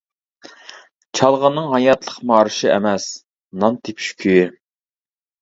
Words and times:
چالغىنىڭ 1.19 1.67
ھاياتلىق 1.73 2.15
مارشى 2.31 2.73
ئەمەس، 2.77 3.07
نان 3.61 3.79
تېپىش 3.85 4.09
كۈيى. 4.25 4.51